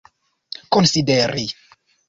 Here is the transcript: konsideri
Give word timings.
konsideri 0.71 1.45